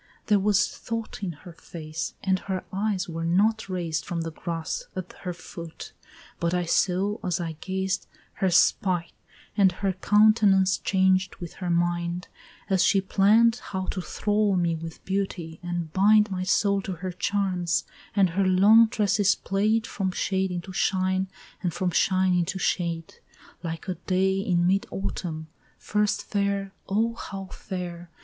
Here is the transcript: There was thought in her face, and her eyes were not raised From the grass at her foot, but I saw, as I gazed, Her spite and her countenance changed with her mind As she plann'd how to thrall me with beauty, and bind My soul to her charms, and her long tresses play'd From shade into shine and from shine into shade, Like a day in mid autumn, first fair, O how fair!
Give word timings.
There 0.25 0.39
was 0.39 0.67
thought 0.67 1.21
in 1.21 1.31
her 1.33 1.53
face, 1.53 2.15
and 2.23 2.39
her 2.39 2.63
eyes 2.73 3.07
were 3.07 3.23
not 3.23 3.69
raised 3.69 4.03
From 4.03 4.21
the 4.21 4.31
grass 4.31 4.85
at 4.95 5.13
her 5.21 5.31
foot, 5.31 5.93
but 6.39 6.55
I 6.55 6.65
saw, 6.65 7.19
as 7.23 7.39
I 7.39 7.51
gazed, 7.61 8.07
Her 8.33 8.49
spite 8.49 9.13
and 9.55 9.71
her 9.73 9.93
countenance 9.93 10.79
changed 10.79 11.35
with 11.35 11.53
her 11.61 11.69
mind 11.69 12.29
As 12.67 12.83
she 12.83 12.99
plann'd 12.99 13.57
how 13.57 13.85
to 13.91 14.01
thrall 14.01 14.55
me 14.55 14.75
with 14.75 15.05
beauty, 15.05 15.59
and 15.61 15.93
bind 15.93 16.31
My 16.31 16.41
soul 16.41 16.81
to 16.81 16.93
her 16.93 17.11
charms, 17.11 17.83
and 18.15 18.31
her 18.31 18.43
long 18.47 18.87
tresses 18.89 19.35
play'd 19.35 19.85
From 19.85 20.09
shade 20.09 20.49
into 20.49 20.73
shine 20.73 21.27
and 21.61 21.71
from 21.75 21.91
shine 21.91 22.33
into 22.33 22.57
shade, 22.57 23.19
Like 23.61 23.87
a 23.87 23.93
day 23.93 24.39
in 24.39 24.65
mid 24.65 24.87
autumn, 24.89 25.49
first 25.77 26.23
fair, 26.23 26.73
O 26.89 27.13
how 27.13 27.49
fair! 27.53 28.09